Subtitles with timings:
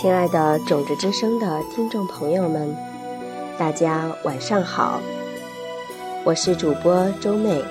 [0.00, 2.74] 亲爱的种子之声的听众朋友们，
[3.58, 4.98] 大家晚上好，
[6.24, 7.62] 我是主播周妹。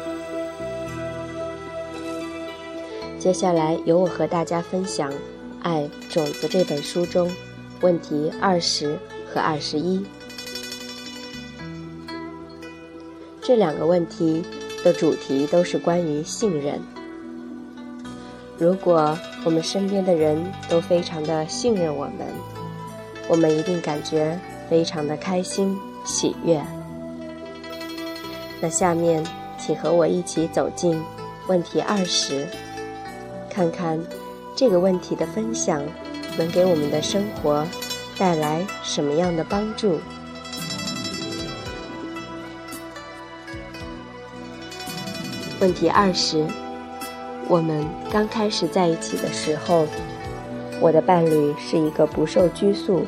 [3.17, 5.11] 接下来由我和大家分享
[5.63, 7.27] 《爱种子》这本书中
[7.81, 8.95] 问题二十
[9.33, 10.05] 和二十一
[13.41, 14.45] 这两个问题
[14.83, 16.79] 的主题都是关于信任。
[18.55, 22.27] 如果我们身边的人都非常的信任我们，
[23.27, 24.37] 我们一定感觉
[24.69, 26.61] 非常的开心喜悦。
[28.59, 29.25] 那下面，
[29.57, 31.01] 请和我一起走进
[31.47, 32.47] 问题二十，
[33.49, 33.97] 看看
[34.55, 35.81] 这个问题的分享
[36.37, 37.65] 能给我们的生活
[38.17, 39.99] 带来什么样的帮助。
[45.61, 46.45] 问题二十。
[47.49, 49.87] 我们刚开始在一起的时候，
[50.79, 53.07] 我的伴侣是一个不受拘束、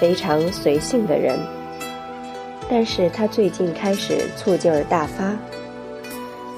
[0.00, 1.38] 非常随性的人。
[2.68, 5.36] 但是他最近开始醋劲儿大发。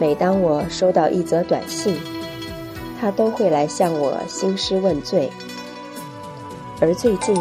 [0.00, 1.98] 每当我收到一则短信，
[2.98, 5.30] 他都会来向我兴师问罪。
[6.80, 7.36] 而最近，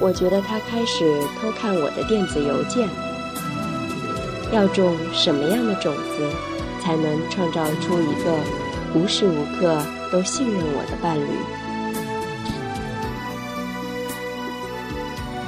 [0.00, 2.88] 我觉得他开始偷看我的电子邮件。
[4.52, 6.30] 要种什么样的种子，
[6.80, 8.38] 才能创造出一个
[8.94, 11.28] 无时无刻都信任我的伴侣？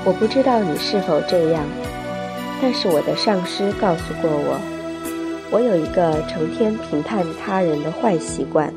[0.05, 1.63] 我不知道你是否这样，
[2.61, 4.59] 但是我的上司告诉过我，
[5.51, 8.73] 我有一个成天评判他人的坏习惯。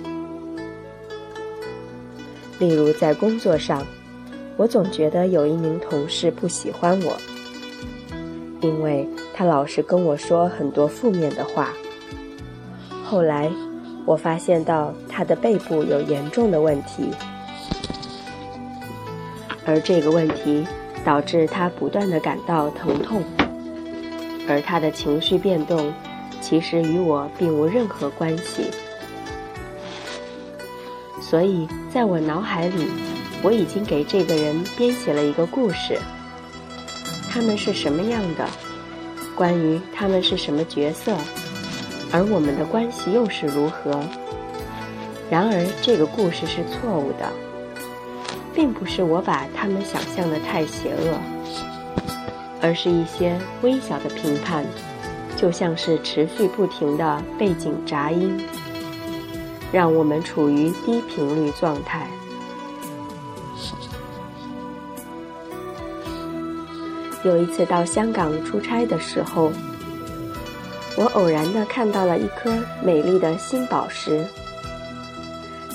[2.60, 3.86] 例如在工作上，
[4.58, 7.18] 我总觉得有一名同事不喜欢我。
[8.62, 11.74] 因为他老是跟我说很多负面的话。
[13.04, 13.52] 后来，
[14.06, 17.10] 我发现到他的背部有严重的问题，
[19.66, 20.66] 而这个问题
[21.04, 23.24] 导致他不断的感到疼痛，
[24.48, 25.94] 而他的情绪变动
[26.42, 28.72] 其实与我并无任何关系。
[31.22, 32.88] 所以，在我脑海里，
[33.42, 35.98] 我已经给这个人编写了一个故事。
[37.30, 38.48] 他们是什么样的？
[39.36, 41.16] 关于他们是什么角色，
[42.12, 44.00] 而我们的关系又是如何？
[45.30, 47.32] 然而，这个故事是错误的，
[48.54, 51.18] 并不是我把他们想象的太邪恶，
[52.62, 54.64] 而是一些微小的评判，
[55.36, 58.40] 就像是持续不停的背景杂音，
[59.72, 62.08] 让我们处于低频率状态。
[67.24, 69.50] 有一次到香港出差的时候，
[70.98, 72.54] 我偶然的看到了一颗
[72.84, 74.26] 美丽的新宝石，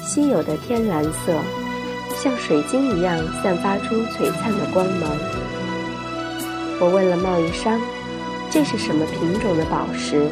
[0.02, 1.34] 稀有的天蓝色，
[2.16, 5.10] 像水晶一样散发出璀璨的光芒。
[6.80, 7.80] 我问了贸易商，
[8.50, 10.28] 这是什么品种的宝石？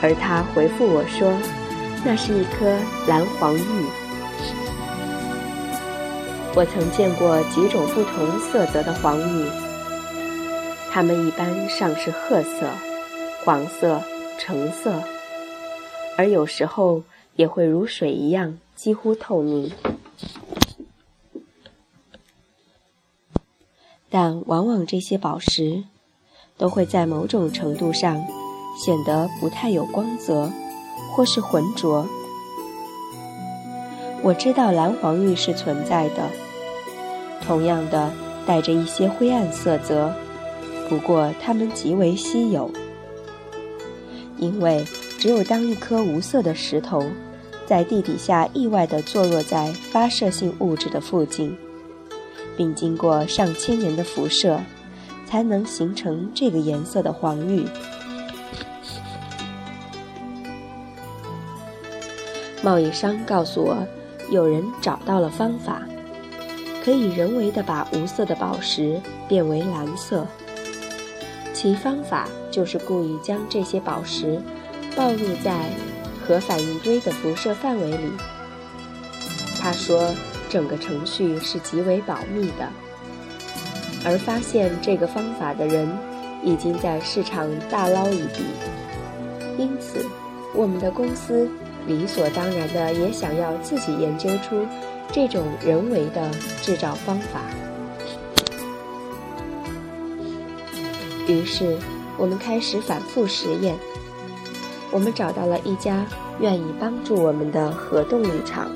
[0.00, 1.36] 而他回复我说，
[2.02, 3.84] 那是一颗蓝黄玉。
[6.54, 9.67] 我曾见过几种不同色泽的黄玉。
[10.90, 12.70] 它们一般上是褐色、
[13.44, 14.02] 黄色、
[14.38, 15.02] 橙色，
[16.16, 17.02] 而有时候
[17.36, 19.70] 也会如水一样几乎透明。
[24.10, 25.84] 但往往这些宝石
[26.56, 28.24] 都会在某种程度上
[28.76, 30.50] 显得不太有光泽，
[31.12, 32.06] 或是浑浊。
[34.22, 36.28] 我知道蓝黄玉是存在的，
[37.42, 38.10] 同样的
[38.46, 40.12] 带着一些灰暗色泽。
[40.88, 42.70] 不过，它们极为稀有，
[44.38, 44.84] 因为
[45.18, 47.04] 只有当一颗无色的石头
[47.66, 51.54] 在地底下意外地坐落在发射性物质的附近，
[52.56, 54.58] 并经过上千年的辐射，
[55.26, 57.66] 才能形成这个颜色的黄玉。
[62.62, 63.76] 贸易商告诉我，
[64.30, 65.82] 有人找到了方法，
[66.82, 70.26] 可以人为地把无色的宝石变为蓝色。
[71.60, 74.40] 其方法就是故意将这些宝石
[74.96, 75.64] 暴露在
[76.24, 78.12] 核反应堆的辐射范围里。
[79.60, 80.14] 他说，
[80.48, 82.68] 整个程序是极为保密的，
[84.04, 85.88] 而发现这个方法的人
[86.44, 88.44] 已经在市场大捞一笔。
[89.58, 90.06] 因此，
[90.54, 91.50] 我们的公司
[91.88, 94.64] 理所当然的也想要自己研究出
[95.10, 96.30] 这种人为的
[96.62, 97.40] 制造方法。
[101.28, 101.76] 于是，
[102.16, 103.76] 我们开始反复实验。
[104.90, 106.06] 我们找到了一家
[106.40, 108.70] 愿意帮助我们的核动力厂，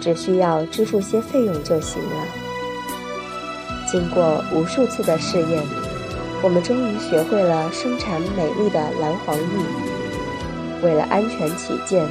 [0.00, 2.26] 只需要支付些费用就行了。
[3.92, 5.62] 经过无数次的试验，
[6.42, 10.82] 我们终于学会了生产美丽的蓝黄玉。
[10.82, 12.06] 为了安全起见，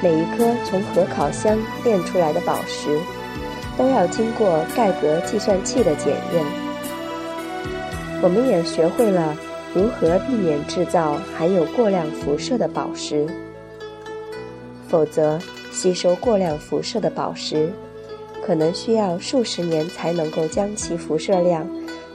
[0.00, 3.00] 每一颗从核烤箱炼出来的宝石，
[3.76, 6.63] 都要经过盖格计算器的检验。
[8.24, 9.36] 我们也学会了。
[9.74, 13.26] 如何避免制造含有过量辐射的宝石？
[14.88, 15.38] 否则，
[15.70, 17.70] 吸收过量辐射的宝石，
[18.42, 21.68] 可能需要数十年才能够将其辐射量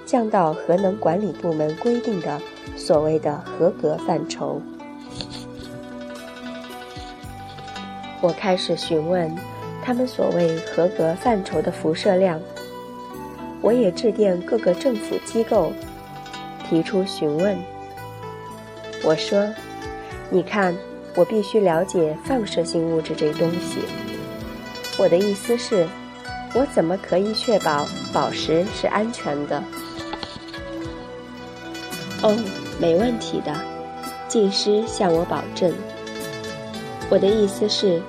[0.03, 2.41] 降到核能管理部门规定的
[2.75, 4.59] 所谓的合格范畴。
[8.19, 9.31] 我开始询问
[9.83, 12.41] 他们所谓合格范畴的辐射量。
[13.61, 15.71] 我也致电各个政府机构。
[16.69, 17.57] 提出询问。
[19.03, 19.47] 我说
[20.29, 20.75] ：“你看，
[21.15, 23.79] 我必须了解放射性物质这东西。
[24.97, 25.87] 我的意思是，
[26.53, 29.63] 我怎么可以确保宝石是安全的？”
[32.21, 32.37] 哦，
[32.79, 33.55] 没问题的，
[34.27, 35.73] 技师向我保证。
[37.09, 37.99] 我的意思是，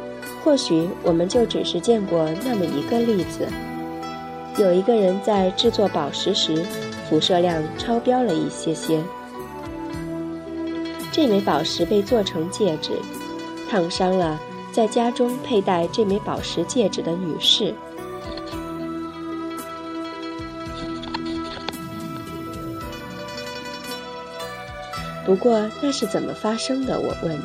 [0.44, 3.48] 或许我们就只是见过那么一个例子：
[4.58, 6.62] 有一个人在制作宝石时。
[7.10, 9.02] 辐射量超标了一些些。
[11.10, 12.92] 这枚宝石被做成戒指，
[13.68, 14.38] 烫伤了
[14.70, 17.74] 在家中佩戴这枚宝石戒指的女士。
[25.26, 26.98] 不过那是怎么发生的？
[26.98, 27.36] 我问。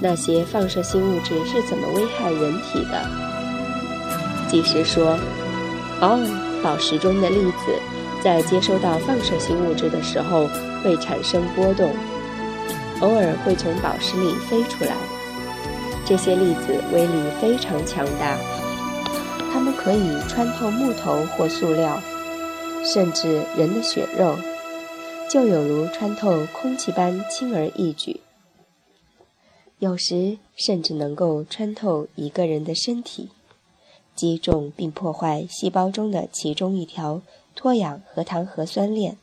[0.00, 3.08] 那些放射性物质是怎么危害人体的？
[4.48, 5.16] 技师说
[6.02, 6.18] ：“哦，
[6.62, 7.78] 宝石中的粒子。”
[8.24, 10.48] 在接收到放射性物质的时候，
[10.82, 11.90] 会产生波动，
[13.00, 14.96] 偶尔会从宝石里飞出来。
[16.06, 18.38] 这些粒子威力非常强大，
[19.52, 22.00] 它们可以穿透木头或塑料，
[22.82, 24.38] 甚至人的血肉，
[25.30, 28.20] 就有如穿透空气般轻而易举。
[29.80, 33.28] 有时甚至能够穿透一个人的身体，
[34.16, 37.20] 击中并破坏细胞中的其中一条。
[37.54, 39.16] 脱氧核糖核酸链，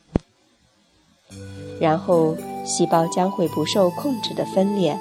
[1.80, 4.98] 然后细胞将会不受控制的分裂，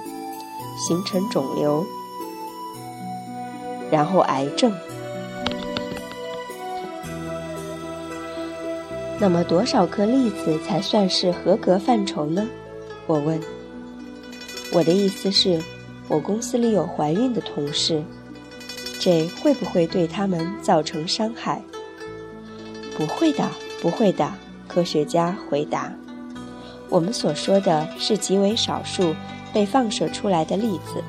[0.88, 1.86] 形成肿瘤，
[3.90, 4.72] 然后癌症。
[9.20, 12.48] 那么多少颗粒子才算是合格范畴呢？
[13.08, 13.40] 我问。
[14.74, 15.62] 我的意思是，
[16.08, 18.02] 我公司里有怀孕的同事，
[19.00, 21.62] 这会不会对他们造成伤害？
[22.98, 23.50] 不会的，
[23.82, 24.32] 不会的。
[24.68, 25.92] 科学家回答
[26.88, 29.14] ：“我们所说的是极为少数
[29.52, 31.04] 被放射出来的粒子。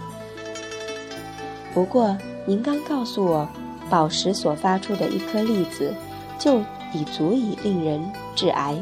[1.73, 3.49] 不过，您刚告诉我，
[3.89, 5.95] 宝石所发出的一颗粒子
[6.41, 6.61] 就
[6.93, 8.03] 已足以令人
[8.35, 8.77] 致癌。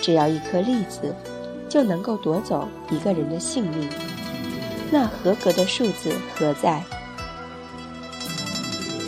[0.00, 1.14] 只要一颗粒子，
[1.68, 3.86] 就能够夺走一个人的性命。
[4.90, 6.82] 那合格的数字何在？”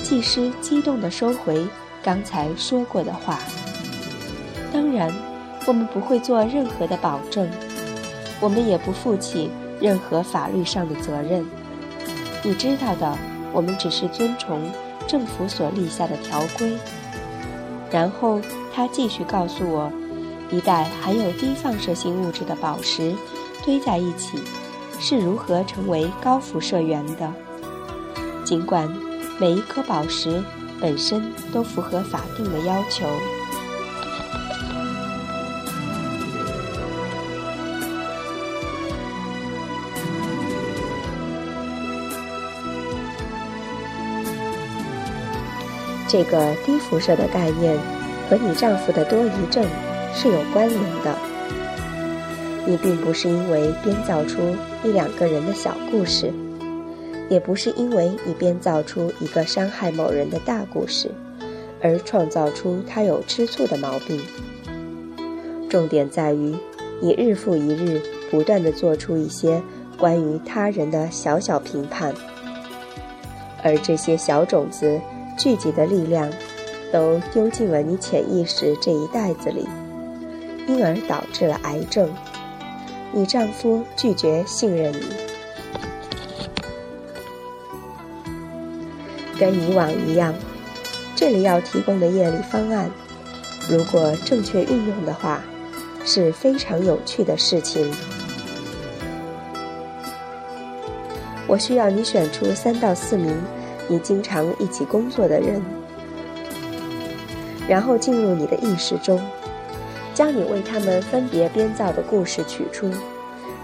[0.05, 1.67] 技师激动地收回。
[2.03, 3.39] 刚才说过的话。
[4.73, 5.13] 当然，
[5.67, 7.49] 我们不会做任何的保证，
[8.41, 11.45] 我们也不负起任何法律上的责任。
[12.43, 13.19] 你知道的，
[13.53, 14.71] 我们只是遵从
[15.07, 16.77] 政府所立下的条规。
[17.91, 18.41] 然后
[18.73, 19.93] 他继续告诉我，
[20.51, 23.13] 一袋含有低放射性物质的宝石
[23.65, 24.39] 堆在一起
[25.01, 27.33] 是如何成为高辐射源的。
[28.45, 28.89] 尽管
[29.41, 30.43] 每一颗宝石。
[30.81, 31.23] 本身
[31.53, 33.07] 都符合法定的要求。
[46.09, 47.79] 这个低辐射的概念
[48.29, 49.65] 和你丈夫的多疑症
[50.13, 51.17] 是有关联的。
[52.67, 56.33] 你并不是因为编造出一两个人的小故事。
[57.31, 61.11] 也不是因为你编造出一个伤害某人的大故事，
[61.81, 64.21] 而创造出他有吃醋的毛病。
[65.71, 66.57] 重点在于，
[67.01, 69.63] 你日复一日不断地做出一些
[69.97, 72.13] 关于他人的小小评判，
[73.63, 75.01] 而这些小种子
[75.39, 76.29] 聚集的力量，
[76.93, 79.69] 都丢进了你潜意识这一袋子里，
[80.67, 82.11] 因而导致了癌症。
[83.13, 85.30] 你丈夫拒绝信任你。
[89.41, 90.35] 跟以往一样，
[91.17, 92.91] 这里要提供的业力方案，
[93.71, 95.41] 如果正确运用的话，
[96.05, 97.91] 是非常有趣的事情。
[101.47, 103.35] 我需要你选出三到四名
[103.89, 105.61] 你经常一起工作的人，
[107.67, 109.19] 然后进入你的意识中，
[110.15, 112.91] 将你为他们分别编造的故事取出，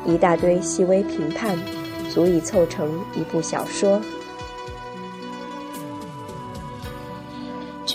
[0.06, 1.54] 一大堆细微评判，
[2.10, 4.00] 足以凑成一部小说。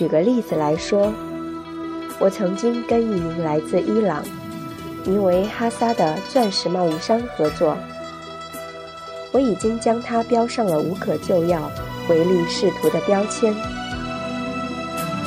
[0.02, 1.12] 举个例子来说，
[2.18, 4.20] 我曾经跟一名来自伊朗、
[5.06, 7.76] 名为哈萨的钻石贸易商合作。
[9.30, 11.70] 我已经将他标上了无可救药、
[12.08, 13.54] 唯利是图的标签。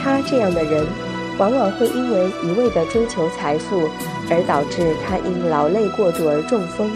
[0.04, 0.86] 他这样的人，
[1.38, 3.88] 往往会因为一味的追求财富，
[4.30, 6.92] 而导致他因劳累过度而中风，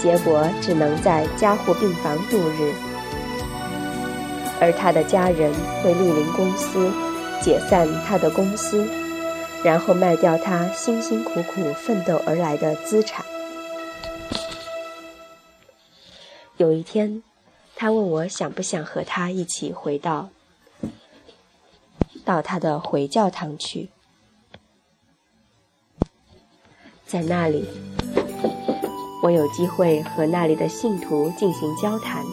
[0.00, 2.72] 结果只能在家护病房度日。
[4.62, 5.52] 而他的家人
[5.82, 6.88] 会莅临公司，
[7.42, 8.86] 解散他的公司，
[9.64, 13.26] 然后卖掉他辛辛苦苦奋斗而来的资产。
[16.58, 17.24] 有一天，
[17.74, 20.28] 他问我想不想和他一起回到
[22.24, 23.88] 到他的回教堂去，
[27.04, 27.66] 在那里，
[29.24, 32.24] 我有机会和那里的信徒进行交谈，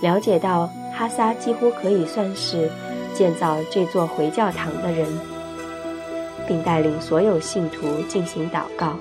[0.00, 2.68] 了解到哈萨几乎可以算是
[3.14, 5.06] 建造这座回教堂的人，
[6.48, 8.98] 并带领所有信徒进行祷告。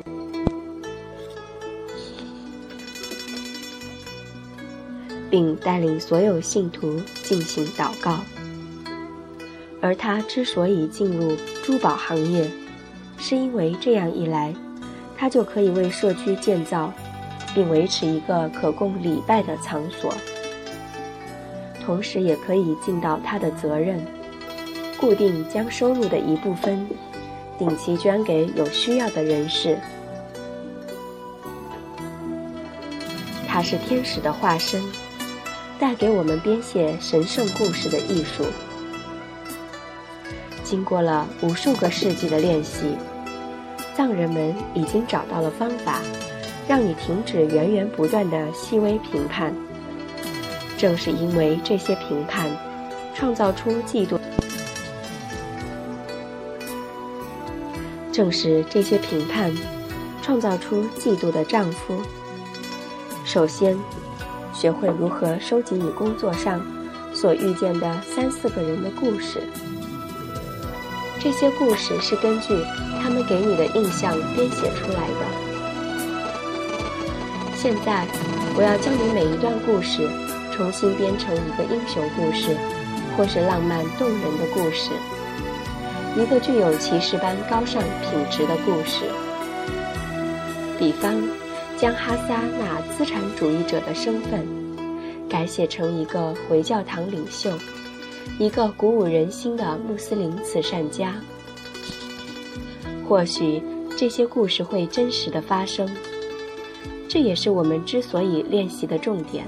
[5.32, 8.20] 并带领所有信徒进行祷告。
[9.82, 12.48] 而他之所以进入珠宝行业，
[13.18, 14.54] 是因为这样一来，
[15.18, 16.94] 他就可以为社区建造
[17.56, 20.13] 并维持一个可供礼拜的场所，
[21.88, 24.06] 同时也可以尽到他的责任，
[25.00, 26.86] 固定将收入的一部分
[27.58, 29.79] 定期捐给有需要的人士。
[33.48, 34.84] 他是天使的化身。
[35.79, 38.44] 带给我们编写神圣故事的艺术。
[40.63, 42.98] 经过了无数个世纪的练习，
[43.96, 46.01] 藏人们已经找到了方法，
[46.67, 49.53] 让你停止源源不断的细微评判。
[50.78, 52.50] 正是因为这些评判，
[53.16, 54.20] 创造出嫉妒。
[58.12, 59.54] 正是这些评判，
[60.22, 62.02] 创造出嫉妒的丈夫。
[63.26, 63.78] 首先。
[64.54, 66.60] 学会如何收集你工作上
[67.14, 69.44] 所遇见的三四个人的故事。
[71.20, 72.58] 这些故事是根据
[73.00, 75.22] 他们给你的印象编写出来的。
[77.56, 78.08] 现在，
[78.56, 80.10] 我要将你每一段故事
[80.58, 82.58] 重新编成一个英雄故事，
[83.16, 84.92] 或是浪漫动人的故事，
[86.18, 89.06] 一个具有骑士般高尚品质的故事。
[90.78, 91.16] 比方。
[91.80, 94.44] 将哈萨那资产主义者的身份
[95.30, 97.52] 改写成一个回教堂领袖，
[98.40, 101.14] 一个鼓舞人心的穆斯林慈善家。
[103.08, 103.62] 或许
[103.96, 105.88] 这些故事会真实的发生，
[107.08, 109.48] 这也是我们之所以练习的重点。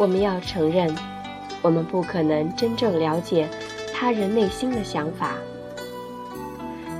[0.00, 0.90] 我们要承认，
[1.60, 3.46] 我们不可能真正了解
[3.92, 5.34] 他人内心的想法。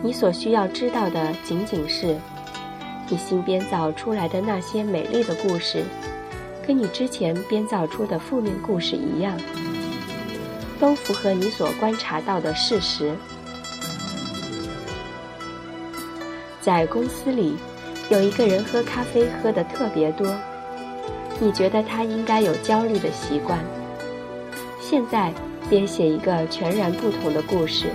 [0.03, 2.15] 你所需要知道的仅仅是。
[3.09, 5.83] 你新编造出来的那些美丽的故事，
[6.67, 9.35] 跟你之前编造出的负面故事一样，
[10.79, 13.17] 都符合你所观察到的事实。
[16.61, 17.57] 在公司里，
[18.11, 20.37] 有一个人喝咖啡喝得特别多，
[21.43, 23.59] 你觉得他应该有焦虑的习惯。
[24.79, 25.33] 现在
[25.69, 27.87] 编写一个全然不同的故事。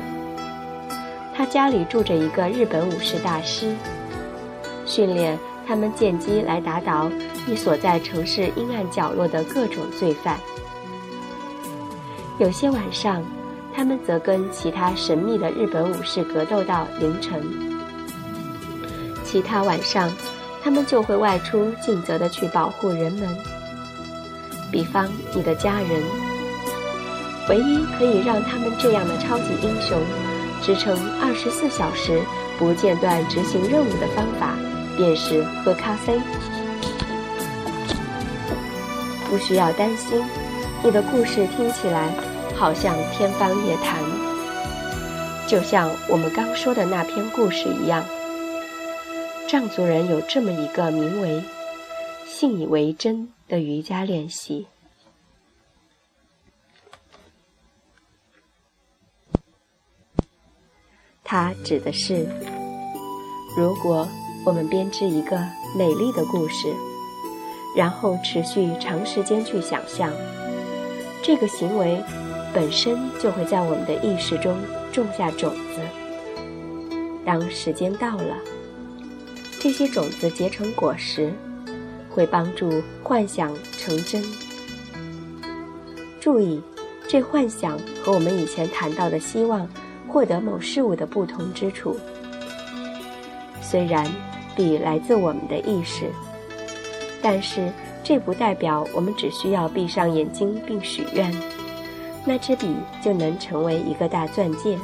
[1.34, 3.74] 他家里住着一个日本武士大师。
[4.86, 5.38] 训练
[5.68, 7.12] 他们见机来打倒
[7.46, 10.38] 你所在城市阴暗角落的各种罪犯。
[12.38, 13.24] 有些晚上，
[13.74, 17.42] 他们则跟其他神秘的日本武士格斗到凌晨；
[19.24, 20.12] 其他晚上，
[20.66, 23.30] 他们就会外出尽责地去保护人们，
[24.72, 26.02] 比方你的家人。
[27.48, 30.02] 唯一可以让他们这样的超级英雄
[30.64, 32.20] 支撑二十四小时
[32.58, 34.56] 不间断执行任务的方法。
[34.98, 36.18] 便是喝咖啡，
[39.30, 40.24] 不需要担心，
[40.82, 42.10] 你的故事听起来
[42.56, 44.00] 好像天方夜谭，
[45.46, 48.04] 就像我们刚说的那篇故事一样。
[49.48, 51.42] 藏族人有这么一个名为
[52.28, 54.68] “信以为真”的瑜伽练习，
[61.24, 62.28] 它指的是
[63.58, 64.08] 如果。
[64.46, 65.44] 我们编织一个
[65.76, 66.72] 美丽的故事，
[67.76, 70.14] 然后持续长时间去想象，
[71.24, 72.00] 这个行为
[72.54, 74.56] 本身就会在我们的意识中
[74.94, 75.82] 种下种子。
[77.26, 78.38] 当时间到了，
[79.66, 81.34] 这些种子结成果实，
[82.12, 84.24] 会帮助幻想成真。
[86.22, 86.62] 注意，
[87.08, 89.68] 这幻想和我们以前谈到的希望
[90.08, 91.98] 获得某事物的不同之处，
[93.60, 94.08] 虽然
[94.56, 96.12] 笔来自我们的意识。
[97.20, 101.34] 但是，这不代表我们只需要闭上眼睛并许愿，
[102.24, 102.68] 那支笔
[103.04, 104.78] 就能成为一个大钻戒。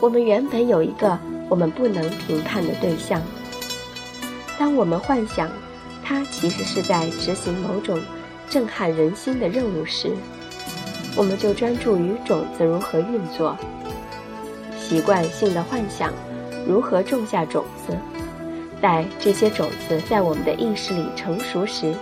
[0.00, 1.16] 我们原本有一个
[1.50, 3.20] 我们不能评判的对象，
[4.56, 5.50] 当我们幻想
[6.02, 8.00] 它其实是在执行某种
[8.48, 10.12] 震撼人心的任务时，
[11.16, 13.56] 我们就专注于种子如何运作，
[14.78, 16.12] 习惯性的幻想
[16.68, 17.98] 如何种下种子。
[18.80, 21.92] 待这些种子在我们的意识里成熟时，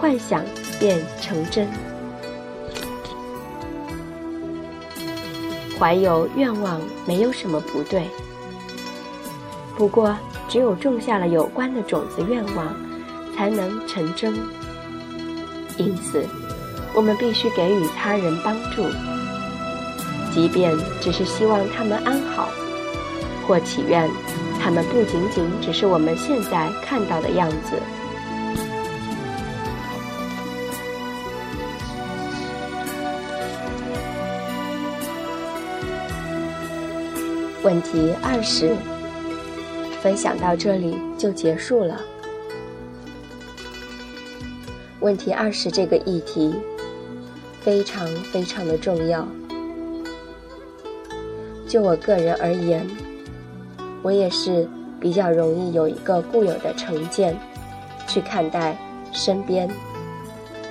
[0.00, 0.44] 幻想
[0.78, 1.68] 便成真。
[5.78, 8.06] 怀有愿望没有什么不对，
[9.82, 10.16] 不过
[10.48, 12.72] 只有种下了有关的种子，愿望
[13.34, 14.32] 才能成真。
[15.76, 16.24] 因此，
[16.94, 18.84] 我们必须给予他人帮助，
[20.32, 22.48] 即便只是希望他们安好，
[23.44, 24.08] 或祈愿。
[24.60, 27.76] 他们不仅仅只是我们现在看到的样子。
[37.64, 38.76] 问题二十，
[40.02, 42.00] 分享到这里就结束了。
[44.98, 46.54] 问题二十这个议题
[47.60, 49.26] 非常非常的重要，
[51.68, 52.84] 就我个人而言。
[54.02, 54.68] 我也是
[54.98, 57.38] 比较容易有一个固有的成见，
[58.08, 58.76] 去看待
[59.12, 59.70] 身边，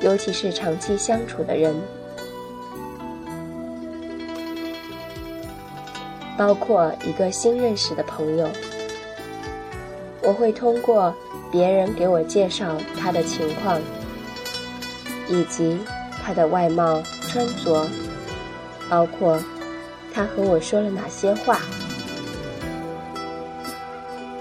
[0.02, 1.74] 尤其是长期相处的人，
[6.38, 8.50] 包括一个新认识的朋友，
[10.24, 11.14] 我会通过
[11.52, 13.80] 别人给我介绍他的情况，
[15.28, 15.80] 以及
[16.24, 17.88] 他的外貌穿着，
[18.90, 19.40] 包括
[20.14, 21.60] 他和我说了哪些话。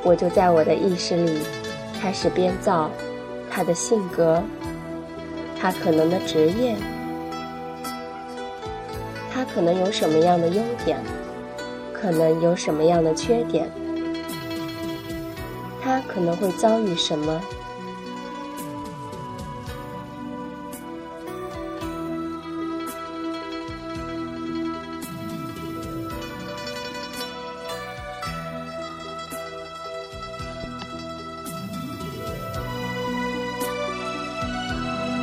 [0.02, 1.38] 我就在我的意识里
[2.00, 2.90] 开始编造
[3.50, 4.42] 他的性格，
[5.58, 6.74] 他可能的职业，
[9.32, 10.98] 他可能有什么样的优点，
[11.92, 13.70] 可能有什么样的缺点，
[16.12, 17.40] 可能会遭遇什么。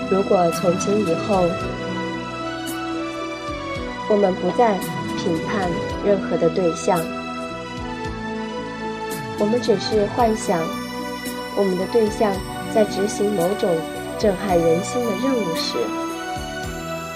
[0.09, 1.43] 如果从今以后，
[4.09, 4.77] 我们不再
[5.17, 5.69] 评判
[6.05, 6.97] 任何的对象，
[9.39, 10.67] 我们只是幻想
[11.55, 12.35] 我们的对象
[12.73, 13.69] 在执行某种
[14.19, 15.77] 震撼人心的任务时，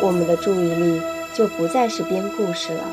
[0.02, 1.02] 我们的注意力
[1.34, 2.84] 就不再是编故事了。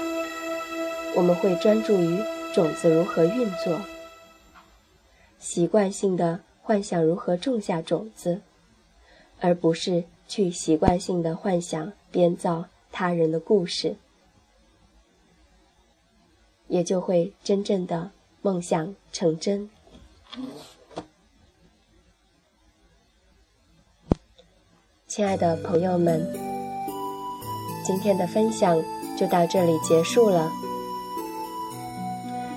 [1.15, 2.19] 我们会专注于
[2.55, 3.81] 种子如何运作，
[5.39, 8.41] 习惯性的幻想如何种下种子。
[9.41, 13.95] 而不是去习惯性的幻想、编造他人的故事，
[16.67, 18.11] 也就会真正的
[18.49, 19.69] 梦想成真。
[25.07, 26.27] 亲爱的朋友们，
[27.85, 28.83] 今天的分享
[29.19, 30.51] 就到这里结束了。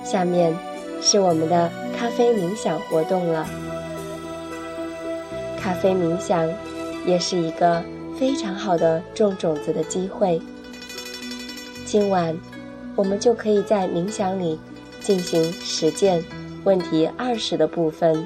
[0.02, 0.56] 下面
[1.02, 3.46] 是我们的咖啡冥想活动了。
[5.60, 6.50] 咖啡冥想。
[7.04, 7.82] 也是一个
[8.16, 10.40] 非常好的种种子的机会。
[11.84, 12.38] 今晚，
[12.94, 14.56] 我们就可以在冥想里
[15.02, 16.22] 进行实践
[16.64, 18.24] 问题二十的部分，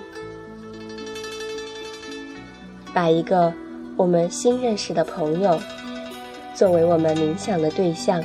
[2.93, 3.53] 把一个
[3.97, 5.59] 我们新认识的朋友
[6.55, 8.23] 作为我们冥想的对象，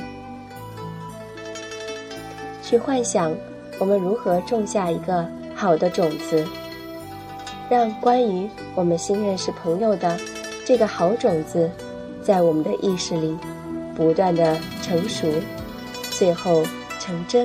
[2.62, 3.34] 去幻想
[3.78, 6.46] 我们如何种下一个好的种子，
[7.70, 10.18] 让关于我们新认识朋友的。
[10.64, 11.68] 这个好种子，
[12.22, 13.36] 在我们的意识里
[13.96, 15.26] 不断的成熟，
[16.12, 16.62] 最后
[17.00, 17.44] 成真。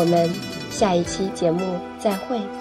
[0.00, 0.30] 我们
[0.70, 2.59] 下一期节目再会。